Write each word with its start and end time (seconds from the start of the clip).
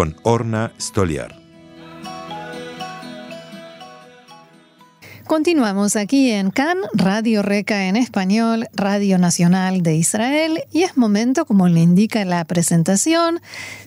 con 0.00 0.16
Orna 0.22 0.72
Stoliar. 0.80 1.36
Continuamos 5.26 5.94
aquí 5.94 6.30
en 6.30 6.50
CAN, 6.50 6.78
Radio 6.94 7.42
Reca 7.42 7.84
en 7.84 7.96
español, 7.96 8.68
Radio 8.72 9.18
Nacional 9.18 9.82
de 9.82 9.96
Israel, 9.96 10.64
y 10.72 10.84
es 10.84 10.96
momento, 10.96 11.44
como 11.44 11.68
le 11.68 11.80
indica 11.80 12.24
la 12.24 12.46
presentación, 12.46 13.42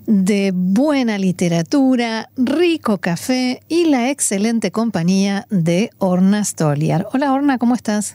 de 0.06 0.52
buena 0.54 1.18
literatura, 1.18 2.30
rico 2.38 3.00
café 3.00 3.64
y 3.68 3.86
la 3.86 4.12
excelente 4.12 4.70
compañía 4.70 5.48
de 5.50 5.90
Orna 5.98 6.46
Stoliar. 6.46 7.08
Hola 7.12 7.34
Orna, 7.34 7.58
¿cómo 7.58 7.74
estás? 7.74 8.14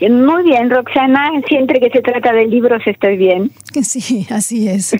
Muy 0.00 0.44
bien, 0.44 0.70
Roxana. 0.70 1.30
Siempre 1.48 1.80
que 1.80 1.90
se 1.90 2.02
trata 2.02 2.32
de 2.32 2.46
libros 2.46 2.82
estoy 2.86 3.16
bien. 3.16 3.50
Sí, 3.82 4.26
así 4.30 4.68
es. 4.68 4.96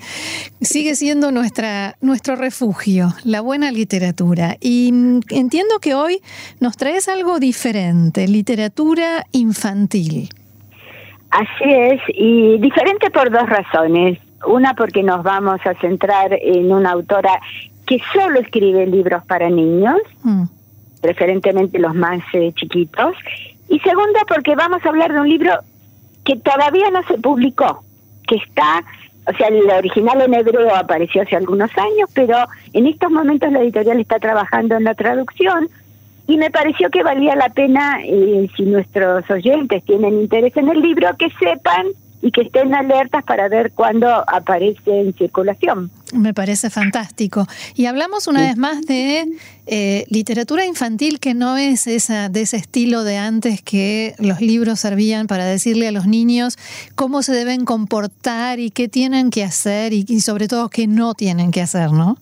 Sigue 0.60 0.94
siendo 0.94 1.30
nuestra, 1.32 1.96
nuestro 2.00 2.36
refugio, 2.36 3.08
la 3.24 3.40
buena 3.40 3.72
literatura. 3.72 4.56
Y 4.60 4.88
entiendo 5.30 5.78
que 5.80 5.94
hoy 5.94 6.20
nos 6.60 6.76
traes 6.76 7.08
algo 7.08 7.38
diferente, 7.38 8.28
literatura 8.28 9.24
infantil. 9.32 10.28
Así 11.30 11.64
es, 11.64 12.00
y 12.08 12.58
diferente 12.58 13.10
por 13.10 13.30
dos 13.30 13.48
razones. 13.48 14.18
Una 14.46 14.74
porque 14.74 15.02
nos 15.02 15.22
vamos 15.22 15.60
a 15.66 15.74
centrar 15.80 16.32
en 16.40 16.72
una 16.72 16.92
autora 16.92 17.40
que 17.86 18.00
solo 18.12 18.40
escribe 18.40 18.86
libros 18.86 19.24
para 19.24 19.50
niños, 19.50 19.96
mm. 20.22 20.44
preferentemente 21.00 21.78
los 21.78 21.94
más 21.94 22.20
eh, 22.32 22.52
chiquitos, 22.54 23.16
y 23.68 23.78
segundo, 23.80 24.18
porque 24.26 24.54
vamos 24.54 24.84
a 24.84 24.88
hablar 24.88 25.12
de 25.12 25.20
un 25.20 25.28
libro 25.28 25.52
que 26.24 26.36
todavía 26.36 26.90
no 26.90 27.02
se 27.04 27.18
publicó, 27.18 27.82
que 28.26 28.36
está, 28.36 28.82
o 29.26 29.32
sea, 29.36 29.48
el 29.48 29.68
original 29.70 30.20
en 30.22 30.34
hebreo 30.34 30.74
apareció 30.74 31.22
hace 31.22 31.36
algunos 31.36 31.70
años, 31.76 32.10
pero 32.14 32.36
en 32.72 32.86
estos 32.86 33.10
momentos 33.10 33.52
la 33.52 33.60
editorial 33.60 34.00
está 34.00 34.18
trabajando 34.18 34.76
en 34.76 34.84
la 34.84 34.94
traducción 34.94 35.68
y 36.26 36.36
me 36.36 36.50
pareció 36.50 36.90
que 36.90 37.02
valía 37.02 37.34
la 37.36 37.48
pena, 37.48 38.00
eh, 38.04 38.48
si 38.56 38.64
nuestros 38.64 39.28
oyentes 39.30 39.82
tienen 39.84 40.20
interés 40.20 40.56
en 40.56 40.68
el 40.68 40.80
libro, 40.80 41.08
que 41.18 41.30
sepan 41.40 41.86
y 42.20 42.30
que 42.32 42.42
estén 42.42 42.74
alertas 42.74 43.24
para 43.24 43.48
ver 43.48 43.72
cuándo 43.72 44.08
aparece 44.08 45.00
en 45.00 45.14
circulación. 45.14 45.90
Me 46.12 46.34
parece 46.34 46.70
fantástico. 46.70 47.46
Y 47.74 47.86
hablamos 47.86 48.26
una 48.26 48.40
vez 48.40 48.56
más 48.56 48.82
de 48.86 49.26
eh, 49.66 50.04
literatura 50.08 50.64
infantil 50.64 51.20
que 51.20 51.34
no 51.34 51.56
es 51.56 51.86
esa 51.86 52.28
de 52.28 52.42
ese 52.42 52.56
estilo 52.56 53.04
de 53.04 53.18
antes 53.18 53.62
que 53.62 54.14
los 54.18 54.40
libros 54.40 54.80
servían 54.80 55.26
para 55.26 55.44
decirle 55.44 55.88
a 55.88 55.92
los 55.92 56.06
niños 56.06 56.56
cómo 56.94 57.22
se 57.22 57.32
deben 57.32 57.64
comportar 57.64 58.58
y 58.58 58.70
qué 58.70 58.88
tienen 58.88 59.30
que 59.30 59.44
hacer 59.44 59.92
y, 59.92 60.04
y 60.08 60.20
sobre 60.20 60.48
todo 60.48 60.68
qué 60.68 60.86
no 60.86 61.14
tienen 61.14 61.50
que 61.50 61.60
hacer, 61.60 61.92
¿no? 61.92 62.16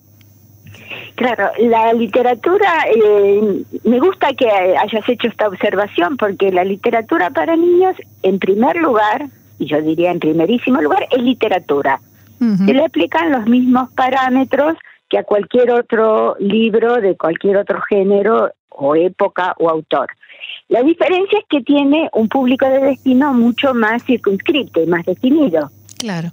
Claro, 1.16 1.50
la 1.58 1.94
literatura, 1.94 2.84
eh, 2.94 3.62
me 3.84 4.00
gusta 4.00 4.34
que 4.34 4.50
hayas 4.50 5.08
hecho 5.08 5.28
esta 5.28 5.48
observación 5.48 6.18
porque 6.18 6.52
la 6.52 6.62
literatura 6.62 7.30
para 7.30 7.56
niños, 7.56 7.96
en 8.22 8.38
primer 8.38 8.76
lugar, 8.76 9.26
y 9.58 9.66
yo 9.66 9.80
diría 9.80 10.10
en 10.10 10.20
primerísimo 10.20 10.80
lugar, 10.80 11.06
es 11.10 11.22
literatura. 11.22 12.00
Se 12.38 12.74
le 12.74 12.84
aplican 12.84 13.32
los 13.32 13.46
mismos 13.46 13.90
parámetros 13.92 14.76
que 15.08 15.18
a 15.18 15.24
cualquier 15.24 15.70
otro 15.70 16.36
libro 16.38 16.96
de 16.96 17.16
cualquier 17.16 17.56
otro 17.56 17.80
género 17.88 18.50
o 18.68 18.94
época 18.94 19.54
o 19.58 19.70
autor. 19.70 20.08
La 20.68 20.82
diferencia 20.82 21.38
es 21.38 21.44
que 21.48 21.62
tiene 21.62 22.10
un 22.12 22.28
público 22.28 22.66
de 22.66 22.80
destino 22.80 23.32
mucho 23.32 23.72
más 23.72 24.04
circunscrito 24.04 24.82
y 24.82 24.86
más 24.86 25.04
definido. 25.06 25.70
Claro. 25.98 26.30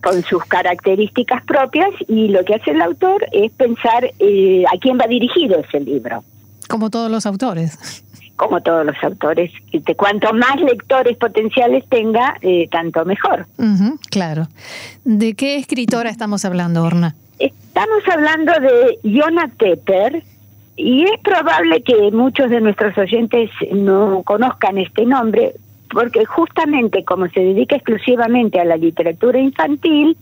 Con 0.00 0.22
sus 0.22 0.44
características 0.44 1.44
propias 1.44 1.90
y 2.06 2.28
lo 2.28 2.44
que 2.44 2.54
hace 2.54 2.70
el 2.70 2.80
autor 2.80 3.26
es 3.32 3.50
pensar 3.50 4.08
eh, 4.20 4.64
a 4.72 4.78
quién 4.78 4.96
va 4.96 5.08
dirigido 5.08 5.58
ese 5.58 5.80
libro. 5.80 6.22
Como 6.68 6.88
todos 6.88 7.10
los 7.10 7.26
autores 7.26 8.04
como 8.36 8.60
todos 8.60 8.86
los 8.86 8.96
autores. 9.02 9.50
Cuanto 9.96 10.32
más 10.32 10.60
lectores 10.60 11.16
potenciales 11.16 11.84
tenga, 11.88 12.36
eh, 12.42 12.68
tanto 12.70 13.04
mejor. 13.04 13.46
claro. 14.10 14.48
¿De 15.04 15.34
qué 15.34 15.56
escritora 15.56 16.10
estamos 16.10 16.44
hablando, 16.44 16.84
Orna? 16.84 17.14
Estamos 17.38 18.02
hablando 18.10 18.52
de 18.60 18.98
Yona 19.02 19.48
Tepper, 19.58 20.22
y 20.76 21.04
es 21.04 21.20
probable 21.22 21.82
que 21.82 22.10
muchos 22.12 22.50
de 22.50 22.60
nuestros 22.60 22.96
oyentes 22.98 23.50
no 23.72 24.22
conozcan 24.24 24.76
este 24.76 25.06
nombre, 25.06 25.54
porque 25.90 26.26
justamente 26.26 27.02
como 27.04 27.28
se 27.28 27.40
dedica 27.40 27.76
exclusivamente 27.76 28.60
a 28.60 28.64
la 28.64 28.76
literatura 28.76 29.38
infantil, 29.38 30.16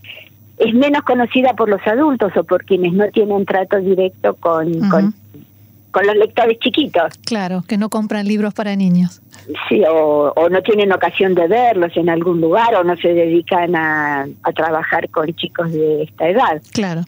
es 0.58 0.72
menos 0.72 1.03
conocida 1.03 1.54
por 1.54 1.69
los 1.69 1.84
adultos 1.86 2.32
o 2.36 2.44
por 2.44 2.64
quienes 2.64 2.92
no 2.92 3.08
tienen 3.08 3.44
trato 3.44 3.78
directo 3.78 4.34
con 4.34 4.88
con 4.88 5.12
los 6.03 6.16
lectores 6.16 6.59
chiquitos. 6.59 7.12
Claro, 7.25 7.62
que 7.66 7.78
no 7.78 7.88
compran 7.88 8.27
libros 8.27 8.55
para 8.55 8.75
niños. 8.77 9.22
Sí, 9.69 9.82
o, 9.88 10.49
no 10.50 10.62
tienen 10.62 10.93
ocasión 10.93 11.34
de 11.34 11.47
verlos 11.47 11.97
en 11.97 12.09
algún 12.09 12.41
lugar 12.41 12.75
o 12.75 12.84
no 12.84 12.97
se 12.97 13.15
dedican 13.15 13.77
a, 13.77 14.27
trabajar 14.54 15.09
con 15.10 15.33
chicos 15.34 15.72
de 15.72 16.03
esta 16.04 16.28
edad. 16.28 16.62
Claro. 16.72 17.03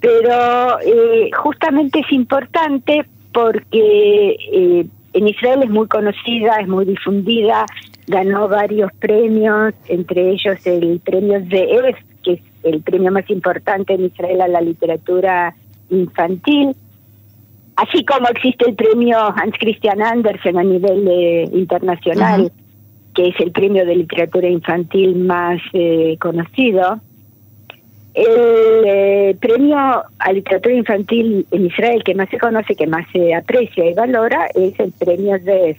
Pero 0.00 0.78
eh, 0.80 1.30
justamente 1.36 2.00
es 2.00 2.12
importante 2.12 3.06
porque 3.32 4.36
eh, 4.52 4.86
en 5.12 5.28
Israel 5.28 5.62
es 5.62 5.70
muy 5.70 5.88
conocida, 5.88 6.56
es 6.60 6.68
muy 6.68 6.84
difundida, 6.84 7.64
ganó 8.06 8.48
varios 8.48 8.92
premios, 8.98 9.74
entre 9.88 10.30
ellos 10.30 10.66
el 10.66 11.00
premio 11.00 11.40
ZEF, 11.48 11.96
que 12.22 12.32
es 12.34 12.40
el 12.62 12.82
premio 12.82 13.10
más 13.10 13.28
importante 13.30 13.94
en 13.94 14.06
Israel 14.06 14.42
a 14.42 14.48
la 14.48 14.60
literatura 14.60 15.54
infantil 15.88 16.76
así 17.76 18.04
como 18.04 18.28
existe 18.28 18.68
el 18.68 18.74
premio 18.74 19.18
Hans 19.18 19.54
Christian 19.58 20.02
Andersen 20.02 20.58
a 20.58 20.64
nivel 20.64 21.06
eh, 21.08 21.48
internacional, 21.52 22.50
que 23.14 23.28
es 23.28 23.40
el 23.40 23.52
premio 23.52 23.86
de 23.86 23.96
literatura 23.96 24.48
infantil 24.48 25.16
más 25.16 25.60
eh, 25.72 26.16
conocido, 26.18 27.00
el 28.14 28.84
eh, 28.86 29.36
premio 29.38 29.76
a 29.76 30.32
literatura 30.32 30.74
infantil 30.74 31.46
en 31.50 31.66
Israel 31.66 32.02
que 32.02 32.14
más 32.14 32.30
se 32.30 32.38
conoce, 32.38 32.74
que 32.74 32.86
más 32.86 33.06
se 33.12 33.34
aprecia 33.34 33.90
y 33.90 33.94
valora, 33.94 34.46
es 34.54 34.78
el 34.80 34.92
premio 34.92 35.38
ZEF, 35.38 35.78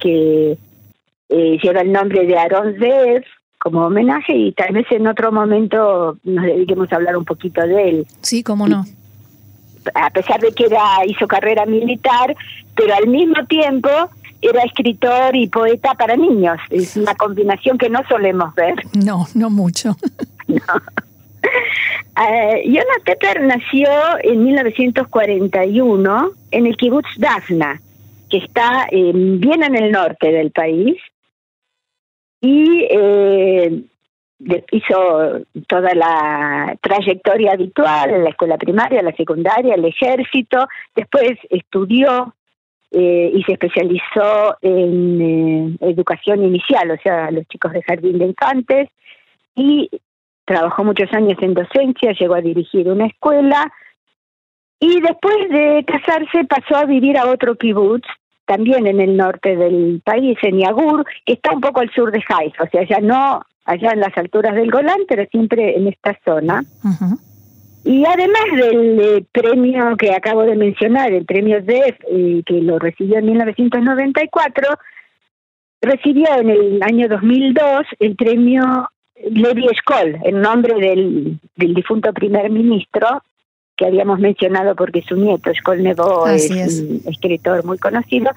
que 0.00 0.58
lleva 1.28 1.80
el 1.82 1.92
nombre 1.92 2.26
de 2.26 2.36
Aaron 2.36 2.74
Zev 2.78 3.22
como 3.60 3.86
homenaje 3.86 4.34
y 4.34 4.52
tal 4.52 4.72
vez 4.72 4.86
en 4.90 5.06
otro 5.06 5.30
momento 5.30 6.16
nos 6.24 6.44
dediquemos 6.44 6.90
a 6.92 6.96
hablar 6.96 7.16
un 7.16 7.24
poquito 7.24 7.60
de 7.60 7.88
él. 7.88 8.06
Sí, 8.22 8.42
cómo 8.42 8.66
no 8.66 8.84
a 9.94 10.10
pesar 10.10 10.40
de 10.40 10.52
que 10.52 10.66
era, 10.66 11.04
hizo 11.06 11.26
carrera 11.26 11.66
militar, 11.66 12.34
pero 12.74 12.94
al 12.94 13.06
mismo 13.06 13.44
tiempo 13.46 13.88
era 14.40 14.62
escritor 14.62 15.34
y 15.34 15.48
poeta 15.48 15.94
para 15.94 16.16
niños. 16.16 16.58
Es 16.70 16.96
una 16.96 17.14
combinación 17.14 17.78
que 17.78 17.88
no 17.88 18.00
solemos 18.08 18.54
ver. 18.54 18.74
No, 19.04 19.26
no 19.34 19.50
mucho. 19.50 19.96
no. 20.46 20.58
Uh, 22.16 23.04
Tepper 23.04 23.42
nació 23.42 23.88
en 24.22 24.44
1941 24.44 26.30
en 26.50 26.66
el 26.66 26.76
kibbutz 26.76 27.08
Dafna, 27.16 27.80
que 28.28 28.38
está 28.38 28.88
bien 28.90 29.62
en 29.62 29.76
el 29.76 29.92
norte 29.92 30.32
del 30.32 30.50
país. 30.50 30.96
Y 32.40 32.86
eh, 32.90 33.82
hizo 34.40 35.40
toda 35.66 35.94
la 35.94 36.76
trayectoria 36.80 37.52
habitual 37.52 38.10
en 38.10 38.24
la 38.24 38.30
escuela 38.30 38.56
primaria, 38.56 39.02
la 39.02 39.16
secundaria, 39.16 39.74
el 39.74 39.84
ejército, 39.84 40.66
después 40.94 41.32
estudió 41.50 42.34
eh, 42.90 43.32
y 43.34 43.42
se 43.42 43.52
especializó 43.52 44.56
en 44.62 45.20
eh, 45.20 45.76
educación 45.80 46.44
inicial, 46.44 46.90
o 46.90 46.96
sea, 47.02 47.30
los 47.30 47.46
chicos 47.48 47.72
de 47.72 47.82
jardín 47.82 48.18
de 48.18 48.26
infantes, 48.26 48.88
y 49.54 49.90
trabajó 50.44 50.84
muchos 50.84 51.12
años 51.12 51.36
en 51.42 51.54
docencia, 51.54 52.12
llegó 52.12 52.34
a 52.34 52.40
dirigir 52.40 52.88
una 52.88 53.06
escuela, 53.06 53.70
y 54.80 55.00
después 55.00 55.50
de 55.50 55.84
casarse 55.84 56.44
pasó 56.44 56.76
a 56.76 56.84
vivir 56.84 57.18
a 57.18 57.28
otro 57.28 57.56
kibutz, 57.56 58.06
también 58.46 58.86
en 58.86 59.00
el 59.00 59.16
norte 59.16 59.56
del 59.56 60.00
país, 60.02 60.38
en 60.40 60.60
Yagur, 60.60 61.04
que 61.26 61.34
está 61.34 61.52
un 61.52 61.60
poco 61.60 61.80
al 61.80 61.90
sur 61.90 62.10
de 62.10 62.24
Haifa, 62.26 62.64
o 62.64 62.68
sea, 62.70 62.84
ya 62.84 63.00
no 63.00 63.42
allá 63.68 63.90
en 63.92 64.00
las 64.00 64.16
alturas 64.16 64.54
del 64.54 64.70
Golán, 64.70 65.00
pero 65.06 65.26
siempre 65.30 65.76
en 65.76 65.88
esta 65.88 66.18
zona. 66.24 66.64
Y 67.84 68.04
además 68.04 68.44
del 68.56 69.00
eh, 69.00 69.24
premio 69.30 69.96
que 69.96 70.14
acabo 70.14 70.42
de 70.42 70.56
mencionar, 70.56 71.12
el 71.12 71.26
premio 71.26 71.62
DEF, 71.62 71.96
eh, 72.10 72.42
que 72.44 72.62
lo 72.62 72.78
recibió 72.78 73.18
en 73.18 73.26
1994, 73.26 74.68
recibió 75.82 76.26
en 76.40 76.50
el 76.50 76.82
año 76.82 77.08
2002 77.08 77.86
el 78.00 78.16
premio 78.16 78.88
Levi 79.30 79.66
Skoll, 79.76 80.18
en 80.24 80.40
nombre 80.40 80.74
del, 80.74 81.38
del 81.56 81.74
difunto 81.74 82.12
primer 82.12 82.50
ministro, 82.50 83.22
que 83.76 83.86
habíamos 83.86 84.18
mencionado 84.18 84.74
porque 84.74 85.02
su 85.02 85.14
nieto, 85.14 85.52
Skoll 85.54 85.82
Nebo, 85.82 86.26
es, 86.26 86.50
un 86.50 87.02
escritor 87.06 87.64
muy 87.64 87.78
conocido, 87.78 88.30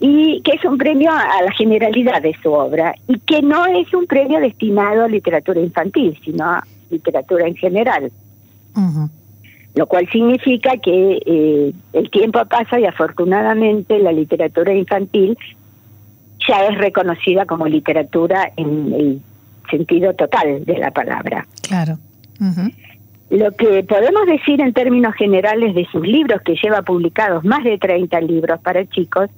y 0.00 0.40
que 0.42 0.52
es 0.52 0.64
un 0.64 0.78
premio 0.78 1.10
a 1.10 1.42
la 1.42 1.52
generalidad 1.52 2.22
de 2.22 2.36
su 2.40 2.52
obra, 2.52 2.94
y 3.08 3.18
que 3.20 3.42
no 3.42 3.66
es 3.66 3.92
un 3.92 4.06
premio 4.06 4.38
destinado 4.38 5.04
a 5.04 5.08
literatura 5.08 5.60
infantil, 5.60 6.18
sino 6.24 6.44
a 6.44 6.64
literatura 6.90 7.46
en 7.46 7.56
general. 7.56 8.12
Lo 9.74 9.86
cual 9.86 10.08
significa 10.10 10.76
que 10.76 11.20
eh, 11.26 11.72
el 11.92 12.10
tiempo 12.10 12.44
pasa 12.46 12.78
y 12.78 12.84
afortunadamente 12.84 13.98
la 13.98 14.12
literatura 14.12 14.72
infantil 14.72 15.36
ya 16.48 16.66
es 16.66 16.78
reconocida 16.78 17.44
como 17.44 17.66
literatura 17.66 18.52
en 18.56 18.92
el 18.92 19.20
sentido 19.70 20.14
total 20.14 20.64
de 20.64 20.78
la 20.78 20.90
palabra. 20.92 21.46
Claro. 21.62 21.98
Lo 23.30 23.50
que 23.52 23.82
podemos 23.82 24.26
decir 24.26 24.60
en 24.60 24.72
términos 24.72 25.14
generales 25.16 25.74
de 25.74 25.86
sus 25.92 26.06
libros, 26.06 26.40
que 26.42 26.54
lleva 26.54 26.82
publicados 26.82 27.44
más 27.44 27.64
de 27.64 27.76
30 27.76 28.20
libros 28.22 28.60
para 28.60 28.86
chicos, 28.86 29.28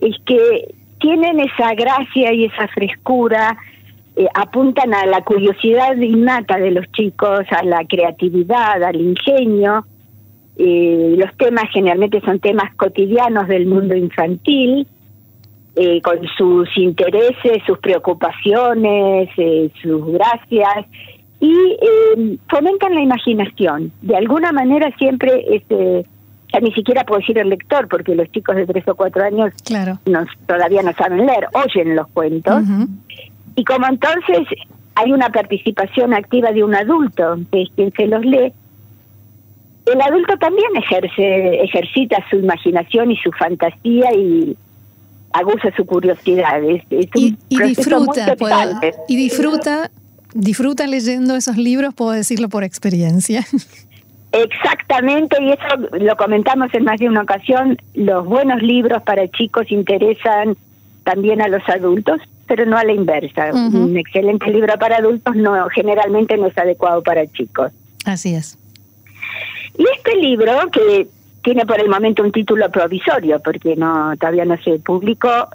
es 0.00 0.16
que 0.24 0.74
tienen 1.00 1.40
esa 1.40 1.74
gracia 1.74 2.32
y 2.32 2.46
esa 2.46 2.68
frescura, 2.68 3.56
eh, 4.16 4.26
apuntan 4.34 4.92
a 4.94 5.06
la 5.06 5.22
curiosidad 5.22 5.96
innata 5.96 6.58
de 6.58 6.72
los 6.72 6.90
chicos, 6.92 7.44
a 7.50 7.62
la 7.62 7.84
creatividad, 7.86 8.82
al 8.82 9.00
ingenio. 9.00 9.86
Eh, 10.56 11.14
los 11.16 11.36
temas 11.36 11.66
generalmente 11.72 12.20
son 12.22 12.40
temas 12.40 12.74
cotidianos 12.74 13.46
del 13.46 13.66
mundo 13.66 13.94
infantil 13.94 14.88
eh, 15.76 16.00
con 16.02 16.18
sus 16.36 16.68
intereses, 16.76 17.62
sus 17.64 17.78
preocupaciones, 17.78 19.28
sus 19.80 20.04
gracias, 20.06 20.86
y 21.38 21.54
fomentan 22.50 22.96
la 22.96 23.02
imaginación. 23.02 23.92
De 24.02 24.16
alguna 24.16 24.50
manera 24.50 24.92
siempre, 24.98 25.44
este, 25.54 26.04
ya 26.52 26.60
ni 26.60 26.72
siquiera 26.72 27.04
puedo 27.04 27.20
decir 27.20 27.38
el 27.38 27.50
lector, 27.50 27.88
porque 27.88 28.14
los 28.14 28.30
chicos 28.32 28.56
de 28.56 28.66
tres 28.66 28.86
o 28.88 28.94
cuatro 28.94 29.24
años 29.24 29.52
claro. 29.64 29.98
todavía 30.46 30.82
no 30.82 30.92
saben 30.94 31.26
leer, 31.26 31.48
oyen 31.52 31.94
los 31.94 32.08
cuentos, 32.08 32.62
y 33.54 33.64
como 33.64 33.86
entonces 33.86 34.46
hay 34.94 35.12
una 35.12 35.30
participación 35.30 36.14
activa 36.14 36.52
de 36.52 36.64
un 36.64 36.74
adulto, 36.74 37.38
que 37.52 37.62
es 37.62 37.68
quien 37.74 37.92
se 37.92 38.06
los 38.06 38.24
lee, 38.24 38.52
el 39.86 40.00
adulto 40.02 40.36
también 40.38 40.68
ejerce, 40.76 41.62
ejercita 41.62 42.18
su 42.30 42.36
imaginación 42.36 43.10
y 43.10 43.16
su 43.16 43.30
fantasía 43.32 44.12
y 44.14 44.56
aguza 45.32 45.74
su 45.76 45.86
curiosidad. 45.86 46.60
y, 46.62 47.36
disfruta, 47.48 48.36
y 49.08 49.16
disfruta, 49.16 49.90
disfruta 50.34 50.86
leyendo 50.86 51.36
esos 51.36 51.56
libros, 51.56 51.94
puedo 51.94 52.12
decirlo 52.12 52.48
por 52.48 52.64
experiencia. 52.64 53.46
Exactamente, 54.32 55.36
y 55.42 55.52
eso 55.52 55.98
lo 55.98 56.16
comentamos 56.16 56.72
en 56.74 56.84
más 56.84 57.00
de 57.00 57.08
una 57.08 57.22
ocasión, 57.22 57.78
los 57.94 58.26
buenos 58.26 58.62
libros 58.62 59.02
para 59.02 59.26
chicos 59.28 59.70
interesan 59.70 60.56
también 61.04 61.40
a 61.40 61.48
los 61.48 61.66
adultos, 61.68 62.20
pero 62.46 62.66
no 62.66 62.76
a 62.76 62.84
la 62.84 62.92
inversa. 62.92 63.50
Un 63.52 63.96
excelente 63.96 64.50
libro 64.50 64.78
para 64.78 64.96
adultos 64.96 65.34
no 65.36 65.68
generalmente 65.68 66.36
no 66.36 66.48
es 66.48 66.58
adecuado 66.58 67.02
para 67.02 67.26
chicos. 67.26 67.72
Así 68.04 68.34
es. 68.34 68.58
Y 69.78 69.84
este 69.96 70.16
libro, 70.16 70.52
que 70.70 71.08
tiene 71.42 71.64
por 71.64 71.80
el 71.80 71.88
momento 71.88 72.22
un 72.22 72.32
título 72.32 72.70
provisorio 72.70 73.40
porque 73.40 73.76
no 73.76 74.14
todavía 74.18 74.44
no 74.44 74.56
se 74.58 74.78
publicó. 74.80 75.48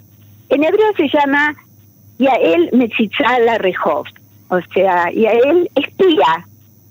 En 0.49 0.63
hebreo 0.63 0.93
se 0.97 1.07
llama 1.09 1.55
Yael 2.17 2.69
Metzitzala 2.73 3.57
Rehov, 3.57 4.05
o 4.49 4.59
sea, 4.73 5.11
Yael 5.11 5.69
espía 5.75 6.47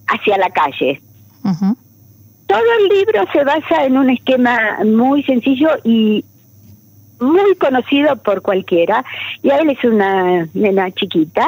hacia 0.07 0.37
la 0.39 0.51
calle. 0.51 1.01
Todo 1.43 2.65
el 2.81 2.89
libro 2.89 3.25
se 3.33 3.45
basa 3.45 3.85
en 3.85 3.97
un 3.97 4.11
esquema 4.11 4.79
muy 4.85 5.23
sencillo 5.23 5.71
y 5.85 6.25
muy 7.21 7.55
conocido 7.57 8.17
por 8.17 8.43
cualquiera. 8.43 9.05
Yael 9.43 9.71
es 9.71 9.85
una 9.85 10.49
nena 10.53 10.91
chiquita, 10.91 11.47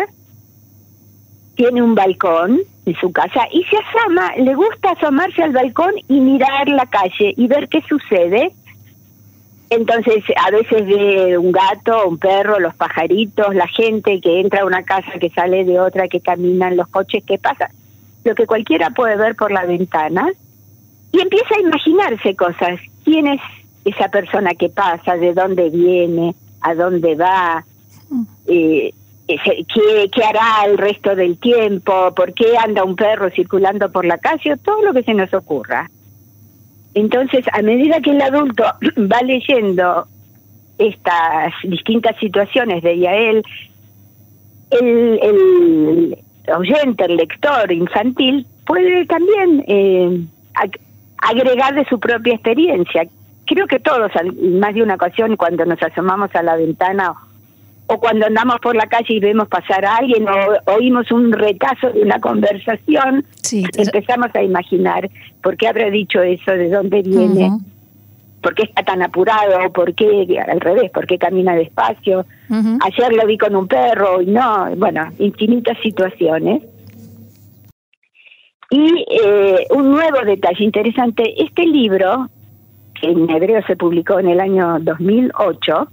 tiene 1.56 1.82
un 1.82 1.94
balcón 1.94 2.60
en 2.86 2.94
su 2.96 3.12
casa 3.12 3.42
y 3.52 3.64
se 3.64 3.76
asoma, 3.76 4.36
le 4.36 4.54
gusta 4.54 4.90
asomarse 4.90 5.42
al 5.42 5.52
balcón 5.52 5.92
y 6.08 6.20
mirar 6.20 6.68
la 6.68 6.86
calle 6.86 7.34
y 7.36 7.46
ver 7.46 7.68
qué 7.68 7.82
sucede. 7.88 8.52
Entonces 9.70 10.22
a 10.36 10.50
veces 10.50 10.86
ve 10.86 11.38
un 11.38 11.50
gato, 11.50 12.08
un 12.08 12.18
perro, 12.18 12.60
los 12.60 12.74
pajaritos, 12.74 13.54
la 13.54 13.66
gente 13.66 14.20
que 14.20 14.40
entra 14.40 14.62
a 14.62 14.66
una 14.66 14.84
casa, 14.84 15.12
que 15.20 15.30
sale 15.30 15.64
de 15.64 15.80
otra, 15.80 16.08
que 16.08 16.20
caminan 16.20 16.76
los 16.76 16.86
coches, 16.88 17.24
qué 17.26 17.38
pasa. 17.38 17.70
Lo 18.24 18.34
que 18.34 18.46
cualquiera 18.46 18.90
puede 18.90 19.16
ver 19.16 19.36
por 19.36 19.52
la 19.52 19.64
ventana 19.64 20.30
y 21.12 21.20
empieza 21.20 21.54
a 21.56 21.60
imaginarse 21.60 22.34
cosas. 22.34 22.80
¿Quién 23.04 23.28
es 23.28 23.40
esa 23.84 24.08
persona 24.08 24.54
que 24.54 24.68
pasa? 24.68 25.16
¿De 25.16 25.32
dónde 25.32 25.70
viene? 25.70 26.34
¿A 26.60 26.74
dónde 26.74 27.14
va? 27.14 27.64
Eh, 28.48 28.92
¿Qué, 29.26 30.10
¿Qué, 30.12 30.24
hará 30.24 30.64
el 30.66 30.76
resto 30.76 31.14
del 31.14 31.38
tiempo? 31.38 32.12
¿Por 32.14 32.34
qué 32.34 32.56
anda 32.58 32.84
un 32.84 32.96
perro 32.96 33.30
circulando 33.30 33.90
por 33.92 34.04
la 34.04 34.18
calle? 34.18 34.56
Todo 34.56 34.82
lo 34.82 34.92
que 34.92 35.02
se 35.02 35.14
nos 35.14 35.32
ocurra. 35.32 35.90
Entonces, 36.94 37.44
a 37.52 37.62
medida 37.62 38.00
que 38.00 38.10
el 38.10 38.20
adulto 38.20 38.64
va 38.98 39.22
leyendo 39.22 40.06
estas 40.78 41.52
distintas 41.62 42.16
situaciones 42.18 42.82
de 42.82 42.98
Yael, 42.98 43.44
el, 44.70 45.18
el 45.22 46.18
oyente, 46.56 47.04
el 47.04 47.16
lector 47.16 47.70
infantil, 47.72 48.46
puede 48.66 49.06
también 49.06 49.64
eh, 49.66 50.24
agregar 51.18 51.74
de 51.74 51.84
su 51.86 51.98
propia 51.98 52.34
experiencia. 52.34 53.06
Creo 53.46 53.66
que 53.66 53.78
todos, 53.80 54.10
más 54.60 54.74
de 54.74 54.82
una 54.82 54.94
ocasión, 54.94 55.36
cuando 55.36 55.64
nos 55.66 55.82
asomamos 55.82 56.34
a 56.34 56.42
la 56.42 56.56
ventana 56.56 57.14
o 57.86 57.98
cuando 57.98 58.26
andamos 58.26 58.60
por 58.60 58.74
la 58.74 58.86
calle 58.86 59.14
y 59.14 59.20
vemos 59.20 59.48
pasar 59.48 59.84
a 59.84 59.96
alguien 59.96 60.26
o 60.26 60.72
oímos 60.72 61.10
un 61.12 61.32
retazo 61.32 61.90
de 61.90 62.02
una 62.02 62.18
conversación, 62.18 63.24
empezamos 63.76 64.34
a 64.34 64.42
imaginar 64.42 65.10
por 65.42 65.56
qué 65.56 65.68
habrá 65.68 65.90
dicho 65.90 66.22
eso, 66.22 66.52
de 66.52 66.70
dónde 66.70 67.02
viene, 67.02 67.50
por 68.44 68.54
qué 68.54 68.64
está 68.64 68.82
tan 68.82 69.00
apurado, 69.00 69.72
por 69.72 69.94
qué, 69.94 70.38
al 70.46 70.60
revés, 70.60 70.90
por 70.90 71.06
qué 71.06 71.16
camina 71.16 71.54
despacio. 71.54 72.26
Ayer 72.50 73.12
lo 73.14 73.26
vi 73.26 73.38
con 73.38 73.56
un 73.56 73.66
perro 73.66 74.20
y 74.20 74.26
no, 74.26 74.68
bueno, 74.76 75.08
infinitas 75.18 75.78
situaciones. 75.82 76.62
Y 78.68 79.06
eh, 79.08 79.66
un 79.70 79.92
nuevo 79.92 80.18
detalle 80.26 80.62
interesante, 80.62 81.42
este 81.42 81.64
libro, 81.64 82.28
que 83.00 83.06
en 83.08 83.30
hebreo 83.30 83.62
se 83.66 83.76
publicó 83.76 84.18
en 84.18 84.28
el 84.28 84.40
año 84.40 84.78
2008, 84.80 85.88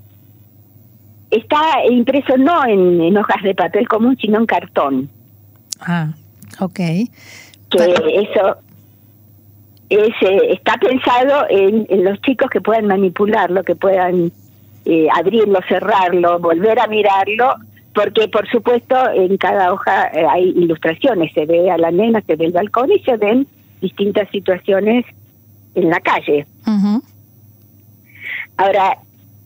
está 1.29 1.85
impreso 1.89 2.35
no 2.35 2.65
en, 2.65 3.15
hojas 3.17 3.43
de 3.43 3.55
papel 3.55 3.87
común, 3.87 4.17
sino 4.19 4.39
en 4.39 4.45
cartón. 4.45 5.09
Ah, 5.79 6.09
ok. 6.59 6.75
Que 6.75 7.07
eso 7.69 8.57
es, 9.95 10.13
eh, 10.21 10.53
está 10.53 10.77
pensado 10.77 11.45
en, 11.49 12.03
los 12.03 12.21
chicos 12.21 12.49
que 12.49 12.61
puedan 12.61 12.87
manipularlo, 12.87 13.63
que 13.63 13.75
puedan 13.75 14.31
eh, 14.85 15.07
abrirlo, 15.13 15.59
cerrarlo, 15.67 16.39
volver 16.39 16.79
a 16.79 16.87
mirarlo, 16.87 17.55
porque 17.93 18.27
por 18.27 18.47
supuesto 18.49 18.95
en 19.13 19.37
cada 19.37 19.73
hoja 19.73 20.07
eh, 20.07 20.25
hay 20.29 20.49
ilustraciones, 20.49 21.33
se 21.33 21.45
ve 21.45 21.69
a 21.69 21.77
la 21.77 21.91
nena, 21.91 22.21
se 22.21 22.35
ve 22.35 22.45
el 22.45 22.53
balcón 22.53 22.91
y 22.91 22.99
se 22.99 23.17
ven 23.17 23.47
distintas 23.81 24.29
situaciones 24.29 25.05
en 25.75 25.89
la 25.89 25.99
calle. 25.99 26.45
Ahora, 28.57 28.97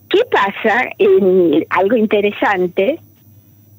¿Qué 0.09 0.19
pasa 0.31 0.85
en 0.97 1.65
algo 1.69 1.97
interesante? 1.97 2.99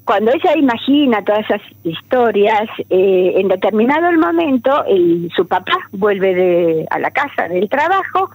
Cuando 0.07 0.31
ella 0.31 0.55
imagina 0.55 1.21
todas 1.21 1.43
esas 1.43 1.61
historias, 1.83 2.69
eh, 2.89 3.33
en 3.35 3.49
determinado 3.49 4.09
momento 4.13 4.85
el, 4.85 5.29
su 5.35 5.45
papá 5.45 5.77
vuelve 5.91 6.33
de, 6.33 6.87
a 6.89 6.97
la 6.97 7.11
casa 7.11 7.49
del 7.49 7.67
trabajo 7.67 8.29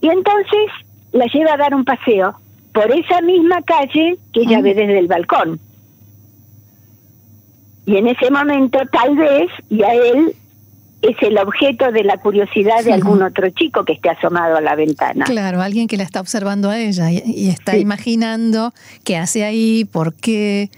y 0.00 0.08
entonces 0.08 0.70
la 1.12 1.26
lleva 1.26 1.52
a 1.52 1.58
dar 1.58 1.74
un 1.74 1.84
paseo 1.84 2.34
por 2.72 2.90
esa 2.90 3.20
misma 3.20 3.60
calle 3.60 4.16
que 4.32 4.40
ella 4.40 4.62
ve 4.62 4.72
desde 4.72 4.98
el 4.98 5.06
balcón. 5.06 5.60
Y 7.84 7.98
en 7.98 8.06
ese 8.06 8.30
momento 8.30 8.78
tal 8.90 9.16
vez 9.16 9.50
y 9.68 9.82
a 9.82 9.92
él 9.92 10.34
es 11.08 11.16
el 11.22 11.38
objeto 11.38 11.92
de 11.92 12.04
la 12.04 12.18
curiosidad 12.18 12.84
de 12.84 12.92
algún 12.92 13.22
otro 13.22 13.48
chico 13.50 13.84
que 13.84 13.94
esté 13.94 14.10
asomado 14.10 14.56
a 14.56 14.60
la 14.60 14.74
ventana. 14.74 15.24
Claro, 15.24 15.60
alguien 15.60 15.86
que 15.88 15.96
la 15.96 16.02
está 16.02 16.20
observando 16.20 16.70
a 16.70 16.78
ella 16.78 17.10
y, 17.10 17.48
está 17.48 17.76
imaginando 17.76 18.72
qué 19.04 19.16
hace 19.16 19.44
ahí, 19.44 19.84
por 19.84 20.14
qué. 20.14 20.70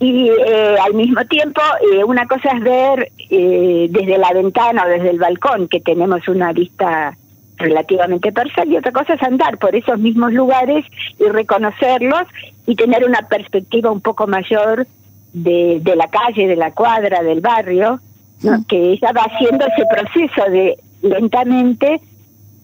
Y 0.00 0.28
eh, 0.28 0.76
al 0.84 0.94
mismo 0.94 1.24
tiempo, 1.26 1.60
eh, 1.92 2.04
una 2.04 2.26
cosa 2.26 2.50
es 2.50 2.62
ver 2.62 3.10
eh, 3.30 3.88
desde 3.90 4.18
la 4.18 4.32
ventana 4.32 4.84
o 4.84 4.88
desde 4.88 5.10
el 5.10 5.18
balcón, 5.18 5.68
que 5.68 5.80
tenemos 5.80 6.26
una 6.28 6.52
vista 6.52 7.16
relativamente 7.56 8.30
parcial, 8.30 8.70
y 8.70 8.76
otra 8.76 8.92
cosa 8.92 9.14
es 9.14 9.22
andar 9.22 9.58
por 9.58 9.74
esos 9.74 9.98
mismos 9.98 10.32
lugares 10.32 10.84
y 11.18 11.24
reconocerlos 11.24 12.22
y 12.66 12.76
tener 12.76 13.04
una 13.04 13.22
perspectiva 13.28 13.90
un 13.90 14.00
poco 14.00 14.28
mayor 14.28 14.86
de, 15.32 15.80
de 15.82 15.96
la 15.96 16.06
calle, 16.08 16.46
de 16.46 16.54
la 16.54 16.70
cuadra, 16.70 17.22
del 17.24 17.40
barrio, 17.40 18.00
¿no? 18.42 18.64
que 18.66 18.92
ella 18.92 19.12
va 19.12 19.22
haciendo 19.22 19.66
ese 19.66 19.84
proceso 19.90 20.50
de 20.50 20.78
lentamente 21.02 22.00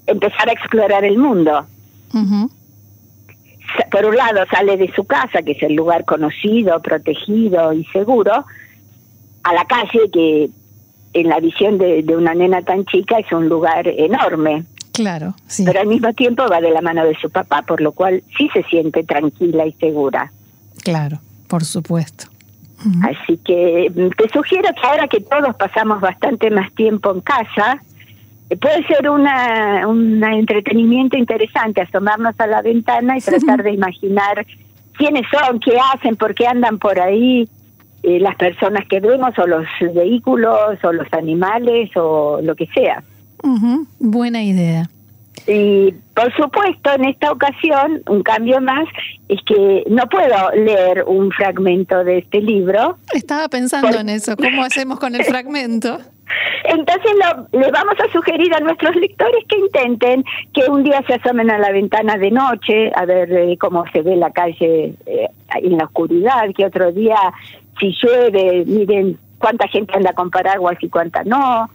empezar 0.07 0.49
a 0.49 0.53
explorar 0.53 1.05
el 1.05 1.19
mundo. 1.19 1.67
Por 3.91 4.05
un 4.05 4.17
lado 4.17 4.45
sale 4.51 4.77
de 4.77 4.93
su 4.95 5.05
casa, 5.05 5.43
que 5.43 5.53
es 5.53 5.63
el 5.63 5.75
lugar 5.75 6.05
conocido, 6.05 6.81
protegido 6.81 7.73
y 7.73 7.85
seguro, 7.87 8.45
a 9.43 9.53
la 9.53 9.65
calle, 9.65 10.11
que 10.13 10.51
en 11.13 11.29
la 11.29 11.41
visión 11.41 11.79
de, 11.79 12.03
de 12.03 12.17
una 12.17 12.35
nena 12.35 12.63
tan 12.63 12.85
chica 12.87 13.19
es 13.19 13.31
un 13.33 13.49
lugar 13.49 13.89
enorme. 13.89 14.65
Claro, 14.93 15.35
sí. 15.47 15.65
Pero 15.65 15.81
al 15.81 15.89
mismo 15.89 16.13
tiempo 16.13 16.45
va 16.49 16.61
de 16.61 16.71
la 16.71 16.81
mano 16.81 17.05
de 17.05 17.17
su 17.17 17.31
papá, 17.31 17.63
por 17.63 17.81
lo 17.81 17.93
cual 17.93 18.23
sí 18.39 18.49
se 18.53 18.63
siente 18.65 19.03
tranquila 19.03 19.67
y 19.67 19.73
segura. 19.73 20.33
Claro, 20.85 21.19
por 21.49 21.65
supuesto. 21.65 22.27
Así 23.03 23.39
que 23.39 23.91
mm, 23.95 24.11
te 24.11 24.29
sugiero 24.29 24.69
que 24.75 24.87
ahora 24.87 25.09
que 25.09 25.21
todos 25.21 25.55
pasamos 25.57 26.01
bastante 26.01 26.51
más 26.51 26.73
tiempo 26.75 27.13
en 27.13 27.21
casa, 27.21 27.81
eh, 28.51 28.57
puede 28.57 28.87
ser 28.87 29.09
una, 29.09 29.87
un 29.87 30.23
entretenimiento 30.23 31.17
interesante 31.17 31.81
asomarnos 31.81 32.39
a 32.39 32.47
la 32.47 32.63
ventana 32.63 33.17
y 33.17 33.21
tratar 33.21 33.63
de 33.63 33.73
imaginar 33.73 34.47
quiénes 34.97 35.27
son, 35.31 35.61
qué 35.61 35.77
hacen, 35.95 36.17
por 36.17 36.35
qué 36.35 36.47
andan 36.47 36.79
por 36.79 37.01
ahí 37.01 37.49
eh, 38.03 38.21
las 38.21 38.37
personas 38.37 38.87
que 38.87 39.01
vemos 39.01 39.39
o 39.39 39.47
los 39.47 39.67
vehículos 39.95 40.79
o 40.83 40.93
los 40.93 41.11
animales 41.13 41.91
o 41.97 42.41
lo 42.43 42.55
que 42.55 42.67
sea. 42.67 43.03
Buena 43.99 44.43
idea. 44.43 44.89
Y 45.47 45.93
por 46.15 46.35
supuesto, 46.37 46.93
en 46.93 47.05
esta 47.07 47.33
ocasión, 47.33 48.03
un 48.09 48.23
cambio 48.23 48.61
más 48.61 48.87
es 49.29 49.39
que 49.47 49.85
no 49.89 50.07
puedo 50.07 50.51
leer 50.53 51.05
un 51.07 51.31
fragmento 51.33 52.03
de 52.05 52.19
este 52.19 52.41
libro. 52.41 52.99
Estaba 53.13 53.49
pensando 53.49 53.99
en 53.99 54.09
eso, 54.09 54.37
¿cómo 54.37 54.63
hacemos 54.63 54.99
con 54.99 55.15
el 55.15 55.25
fragmento? 55.25 55.99
Entonces 56.65 57.11
lo, 57.21 57.61
le 57.61 57.71
vamos 57.71 57.95
a 58.01 58.11
sugerir 58.13 58.55
a 58.55 58.61
nuestros 58.61 58.97
lectores 58.97 59.45
que 59.47 59.59
intenten 59.59 60.25
que 60.55 60.71
un 60.71 60.83
día 60.83 61.03
se 61.07 61.15
asomen 61.15 61.51
a 61.51 61.59
la 61.59 61.71
ventana 61.71 62.17
de 62.17 62.31
noche 62.31 62.91
a 62.95 63.05
ver 63.05 63.31
eh, 63.31 63.59
cómo 63.59 63.85
se 63.93 64.01
ve 64.01 64.17
la 64.17 64.31
calle 64.31 64.95
eh, 65.05 65.29
en 65.57 65.77
la 65.77 65.85
oscuridad, 65.85 66.49
que 66.57 66.65
otro 66.65 66.91
día 66.93 67.17
si 67.79 67.95
llueve, 68.03 68.65
miren 68.67 69.19
cuánta 69.39 69.69
gente 69.69 69.95
anda 69.95 70.13
con 70.15 70.31
paraguas 70.31 70.77
y 70.81 70.89
cuánta 70.89 71.23
no, 71.25 71.69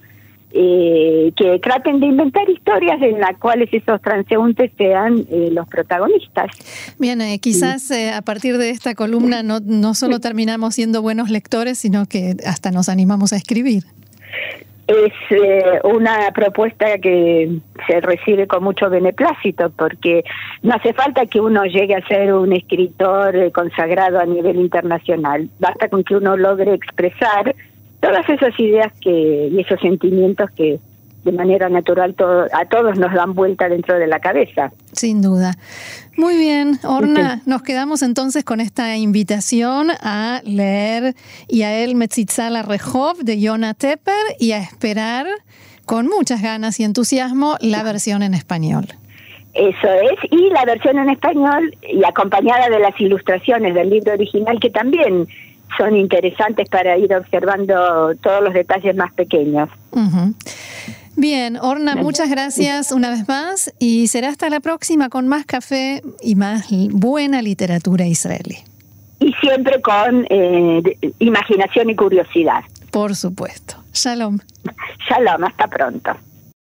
eh, 0.51 1.31
que 1.35 1.59
traten 1.59 1.99
de 1.99 2.07
inventar 2.07 2.49
historias 2.49 3.01
en 3.01 3.19
las 3.19 3.37
cuales 3.37 3.69
esos 3.71 4.01
transeúntes 4.01 4.71
sean 4.77 5.25
eh, 5.29 5.49
los 5.51 5.67
protagonistas. 5.67 6.47
Bien, 6.97 7.21
eh, 7.21 7.39
quizás 7.39 7.91
eh, 7.91 8.11
a 8.11 8.21
partir 8.21 8.57
de 8.57 8.71
esta 8.71 8.95
columna 8.95 9.43
no, 9.43 9.59
no 9.59 9.93
solo 9.93 10.19
terminamos 10.19 10.75
siendo 10.75 11.01
buenos 11.01 11.29
lectores, 11.29 11.77
sino 11.77 12.05
que 12.07 12.35
hasta 12.45 12.71
nos 12.71 12.89
animamos 12.89 13.31
a 13.33 13.35
escribir. 13.35 13.83
Es 14.87 15.13
una 15.83 16.31
propuesta 16.33 16.97
que 16.97 17.59
se 17.85 18.01
recibe 18.01 18.47
con 18.47 18.63
mucho 18.63 18.89
beneplácito 18.89 19.69
porque 19.69 20.23
no 20.63 20.73
hace 20.73 20.93
falta 20.93 21.27
que 21.27 21.39
uno 21.39 21.63
llegue 21.65 21.93
a 21.93 22.07
ser 22.07 22.33
un 22.33 22.53
escritor 22.53 23.51
consagrado 23.51 24.19
a 24.19 24.25
nivel 24.25 24.55
internacional, 24.59 25.47
basta 25.59 25.89
con 25.89 26.03
que 26.03 26.15
uno 26.15 26.35
logre 26.35 26.73
expresar 26.73 27.55
todas 27.99 28.27
esas 28.29 28.57
ideas 28.59 28.91
que 29.01 29.49
y 29.51 29.59
esos 29.59 29.79
sentimientos 29.79 30.49
que 30.51 30.79
de 31.23 31.31
manera 31.31 31.69
natural 31.69 32.15
a 32.53 32.65
todos 32.65 32.97
nos 32.97 33.13
dan 33.13 33.33
vuelta 33.33 33.67
dentro 33.67 33.99
de 33.99 34.07
la 34.07 34.19
cabeza. 34.19 34.71
Sin 34.93 35.21
duda. 35.21 35.55
Muy 36.15 36.37
bien, 36.37 36.79
Orna, 36.83 37.41
nos 37.45 37.61
quedamos 37.61 38.01
entonces 38.01 38.43
con 38.43 38.59
esta 38.61 38.95
invitación 38.95 39.89
a 40.01 40.41
leer 40.45 41.15
Yael 41.49 41.95
Metzitzala 41.95 42.63
Rehov 42.63 43.17
de 43.17 43.39
Yona 43.39 43.73
Tepper 43.73 44.13
y 44.39 44.53
a 44.53 44.59
esperar 44.59 45.27
con 45.85 46.07
muchas 46.07 46.41
ganas 46.41 46.79
y 46.79 46.83
entusiasmo 46.83 47.57
la 47.61 47.83
versión 47.83 48.23
en 48.23 48.33
español. 48.33 48.85
Eso 49.53 49.87
es, 49.87 50.31
y 50.31 50.49
la 50.51 50.63
versión 50.63 50.99
en 50.99 51.09
español 51.09 51.75
y 51.81 52.03
acompañada 52.05 52.69
de 52.69 52.79
las 52.79 52.99
ilustraciones 52.99 53.73
del 53.73 53.89
libro 53.89 54.13
original 54.13 54.59
que 54.59 54.69
también 54.69 55.27
son 55.77 55.95
interesantes 55.95 56.69
para 56.69 56.97
ir 56.97 57.13
observando 57.13 58.15
todos 58.21 58.43
los 58.43 58.53
detalles 58.53 58.95
más 58.95 59.13
pequeños. 59.13 59.69
Bien, 61.15 61.57
Orna, 61.57 61.95
muchas 61.95 62.29
gracias 62.29 62.91
una 62.91 63.09
vez 63.09 63.27
más 63.27 63.73
y 63.79 64.07
será 64.07 64.29
hasta 64.29 64.49
la 64.49 64.61
próxima 64.61 65.09
con 65.09 65.27
más 65.27 65.45
café 65.45 66.01
y 66.21 66.35
más 66.35 66.67
buena 66.91 67.41
literatura 67.41 68.05
israelí. 68.05 68.57
Y 69.19 69.33
siempre 69.41 69.81
con 69.81 70.25
eh, 70.29 70.81
imaginación 71.19 71.89
y 71.89 71.95
curiosidad. 71.95 72.63
Por 72.91 73.15
supuesto. 73.15 73.75
Shalom. 73.93 74.39
Shalom, 75.09 75.43
hasta 75.43 75.67
pronto. 75.67 76.11